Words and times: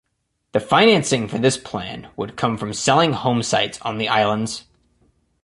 The 0.53 0.59
financing 0.59 1.27
for 1.27 1.37
this 1.37 1.57
plan 1.57 2.07
would 2.17 2.35
come 2.35 2.57
from 2.57 2.73
selling 2.73 3.13
home 3.13 3.43
sites 3.43 3.79
on 3.81 3.99
the 3.99 4.09
islands. 4.09 4.63